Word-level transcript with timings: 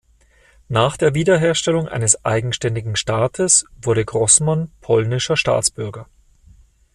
Nach 0.67 0.97
der 0.97 1.13
Wiederherstellung 1.13 1.87
eines 1.87 2.25
eigenständigen 2.25 2.95
Staates 2.95 3.65
wurde 3.79 4.03
Grossmann 4.03 4.71
polnischer 4.81 5.37
Staatsbürger. 5.37 6.07